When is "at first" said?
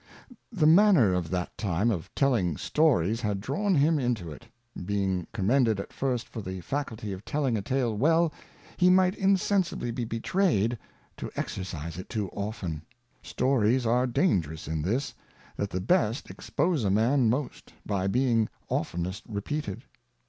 5.79-6.27